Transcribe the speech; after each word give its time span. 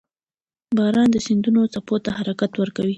•باران 0.77 1.07
د 1.11 1.17
سیندونو 1.25 1.61
څپو 1.73 1.95
ته 2.05 2.09
حرکت 2.17 2.51
ورکوي. 2.57 2.89